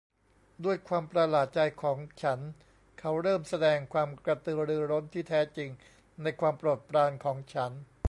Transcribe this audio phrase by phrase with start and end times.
[0.65, 2.39] ด้วยความประหลาดใจของฉัน
[2.99, 5.69] เขาเริ่มแสดงความกระตือรือร้นที่แท้จริง
[6.23, 7.71] ในความโปรดปรานของฉัน